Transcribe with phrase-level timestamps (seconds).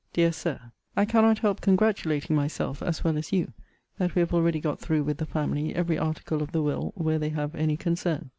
[0.13, 3.53] DEAR SIR, I cannot help congratulating myself as well as you
[3.99, 7.19] that we have already got through with the family every article of the will where
[7.19, 8.29] they have any concern.